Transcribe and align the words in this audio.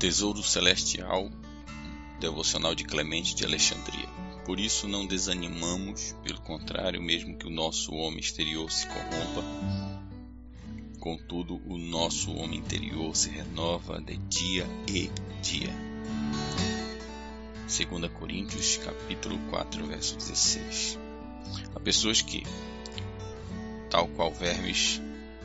Tesouro 0.00 0.42
Celestial, 0.42 1.30
devocional 2.18 2.74
de 2.74 2.84
Clemente 2.84 3.34
de 3.34 3.44
Alexandria. 3.44 4.08
Por 4.46 4.58
isso 4.58 4.88
não 4.88 5.06
desanimamos, 5.06 6.16
pelo 6.22 6.40
contrário, 6.40 7.02
mesmo 7.02 7.36
que 7.36 7.46
o 7.46 7.50
nosso 7.50 7.92
homem 7.92 8.18
exterior 8.18 8.72
se 8.72 8.86
corrompa, 8.86 9.44
contudo 10.98 11.60
o 11.66 11.76
nosso 11.76 12.32
homem 12.32 12.60
interior 12.60 13.14
se 13.14 13.28
renova 13.28 14.00
de 14.00 14.16
dia 14.16 14.66
e 14.88 15.10
dia. 15.42 15.70
2 17.68 18.10
Coríntios 18.10 18.78
capítulo 18.78 19.38
4, 19.50 19.86
verso 19.86 20.16
16. 20.16 20.98
Há 21.74 21.80
pessoas 21.80 22.22
que, 22.22 22.42
tal 23.90 24.08
qual 24.08 24.32
vermes, 24.32 24.98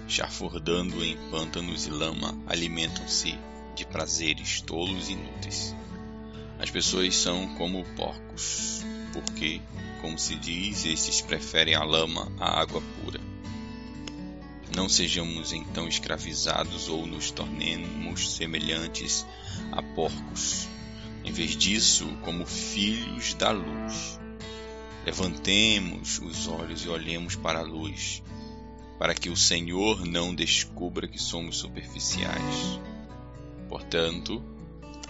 chafurdando 0.07 1.03
em 1.03 1.17
pântanos 1.29 1.87
e 1.87 1.89
lama, 1.89 2.41
alimentam-se 2.47 3.37
de 3.75 3.85
prazeres 3.85 4.61
tolos 4.61 5.09
e 5.09 5.13
inúteis. 5.13 5.75
As 6.57 6.71
pessoas 6.71 7.15
são 7.15 7.53
como 7.55 7.83
porcos, 7.95 8.81
porque, 9.11 9.61
como 10.01 10.17
se 10.17 10.35
diz, 10.35 10.85
estes 10.85 11.21
preferem 11.21 11.75
a 11.75 11.83
lama 11.83 12.31
à 12.39 12.61
água 12.61 12.81
pura. 13.03 13.19
Não 14.75 14.89
sejamos 14.89 15.53
então 15.53 15.87
escravizados 15.87 16.89
ou 16.89 17.05
nos 17.05 17.31
tornemos 17.31 18.35
semelhantes 18.35 19.25
a 19.71 19.83
porcos. 19.83 20.67
Em 21.23 21.31
vez 21.31 21.55
disso, 21.55 22.07
como 22.23 22.45
filhos 22.45 23.33
da 23.33 23.51
luz. 23.51 24.19
Levantemos 25.05 26.19
os 26.19 26.47
olhos 26.47 26.83
e 26.83 26.89
olhemos 26.89 27.35
para 27.35 27.59
a 27.59 27.63
luz, 27.63 28.23
para 28.97 29.13
que 29.13 29.29
o 29.29 29.35
Senhor 29.35 30.05
não 30.05 30.33
descubra 30.33 31.07
que 31.07 31.19
somos 31.19 31.57
superficiais. 31.57 32.79
Portanto, 33.95 34.43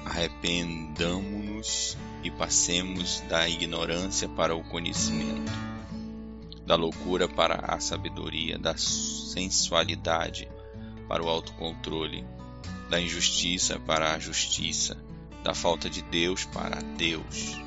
arrependamo-nos 0.05 1.97
e 2.23 2.29
passemos 2.29 3.19
da 3.21 3.49
ignorância 3.49 4.29
para 4.29 4.55
o 4.55 4.63
conhecimento, 4.63 5.51
da 6.67 6.75
loucura 6.75 7.27
para 7.27 7.55
a 7.65 7.79
sabedoria, 7.79 8.59
da 8.59 8.77
sensualidade 8.77 10.47
para 11.07 11.23
o 11.23 11.29
autocontrole, 11.29 12.23
da 12.87 13.01
injustiça 13.01 13.79
para 13.79 14.13
a 14.13 14.19
justiça, 14.19 14.95
da 15.43 15.55
falta 15.55 15.89
de 15.89 16.03
Deus 16.03 16.45
para 16.45 16.79
Deus, 16.95 17.59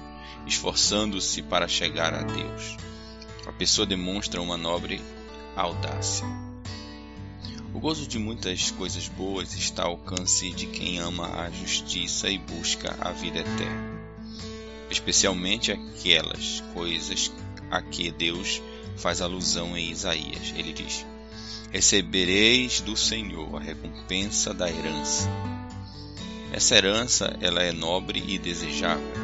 esforçando-se 0.46 1.42
para 1.42 1.66
chegar 1.66 2.14
a 2.14 2.22
Deus. 2.22 2.77
A 3.44 3.50
pessoa 3.50 3.84
demonstra 3.84 4.41
uma 4.41 4.56
nobre 4.56 5.00
audácia. 5.56 6.48
O 7.79 7.81
gozo 7.81 8.09
de 8.09 8.19
muitas 8.19 8.73
coisas 8.73 9.07
boas 9.07 9.55
está 9.55 9.84
ao 9.84 9.93
alcance 9.93 10.51
de 10.51 10.67
quem 10.67 10.98
ama 10.98 11.29
a 11.43 11.48
justiça 11.48 12.29
e 12.29 12.37
busca 12.37 12.97
a 13.01 13.12
vida 13.12 13.39
eterna, 13.39 14.01
especialmente 14.91 15.70
aquelas 15.70 16.61
coisas 16.75 17.31
a 17.70 17.81
que 17.81 18.11
Deus 18.11 18.61
faz 18.97 19.20
alusão 19.20 19.79
em 19.79 19.93
Isaías. 19.93 20.53
Ele 20.57 20.73
diz: 20.73 21.07
Recebereis 21.70 22.81
do 22.81 22.97
Senhor 22.97 23.55
a 23.55 23.61
recompensa 23.61 24.53
da 24.53 24.69
herança. 24.69 25.31
Essa 26.53 26.75
herança 26.75 27.39
ela 27.41 27.63
é 27.63 27.70
nobre 27.70 28.25
e 28.27 28.39
desejável. 28.39 29.15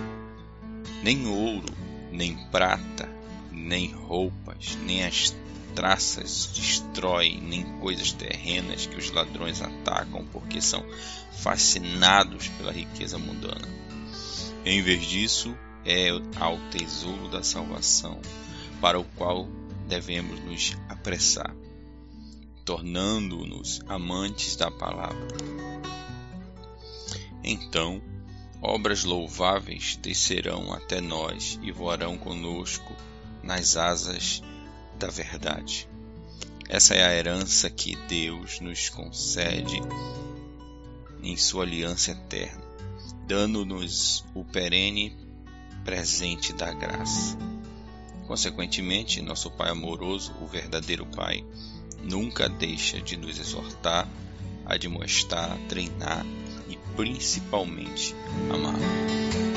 Nem 1.03 1.27
ouro, 1.27 1.75
nem 2.13 2.37
prata, 2.53 3.13
nem 3.51 3.91
roupas, 3.91 4.79
nem 4.87 5.05
as 5.05 5.35
traças 5.75 6.51
destrói, 6.55 7.39
nem 7.41 7.65
coisas 7.81 8.13
terrenas 8.13 8.87
que 8.87 8.97
os 8.97 9.11
ladrões 9.11 9.61
atacam 9.61 10.25
porque 10.33 10.61
são 10.61 10.85
fascinados 11.39 12.49
pela 12.49 12.73
riqueza 12.73 13.19
mundana. 13.19 13.69
Em 14.65 14.81
vez 14.81 15.05
disso, 15.05 15.57
é 15.85 16.09
ao 16.37 16.57
tesouro 16.71 17.29
da 17.29 17.43
salvação, 17.43 18.21
para 18.81 18.99
o 18.99 19.05
qual 19.17 19.47
devemos 19.87 20.41
nos 20.41 20.77
apressar, 20.89 21.55
tornando-nos 22.65 23.83
amantes 23.87 24.57
da 24.57 24.71
palavra. 24.71 25.29
Então, 27.43 28.01
obras 28.63 29.05
louváveis 29.05 29.97
descerão 30.01 30.73
até 30.73 31.01
nós 31.01 31.59
e 31.63 31.71
voarão 31.71 32.17
conosco 32.17 32.95
nas 33.43 33.77
asas 33.77 34.43
da 34.99 35.09
verdade. 35.09 35.89
Essa 36.69 36.95
é 36.95 37.05
a 37.05 37.15
herança 37.15 37.69
que 37.69 37.95
Deus 38.09 38.61
nos 38.61 38.89
concede 38.89 39.81
em 41.23 41.37
sua 41.37 41.65
aliança 41.65 42.13
eterna, 42.13 42.63
dando-nos 43.27 44.25
o 44.35 44.45
perene 44.45 45.17
presente 45.85 46.53
da 46.53 46.73
graça. 46.73 47.37
Consequentemente, 48.27 49.21
nosso 49.21 49.51
Pai 49.51 49.71
amoroso, 49.71 50.35
o 50.41 50.47
verdadeiro 50.47 51.05
Pai, 51.05 51.45
nunca 52.03 52.49
deixa 52.49 53.01
de 53.01 53.17
nos 53.17 53.39
exortar, 53.39 54.09
admoestar, 54.65 55.59
treinar 55.69 56.25
e 56.69 56.79
principalmente 56.97 58.15
amar. 58.51 59.54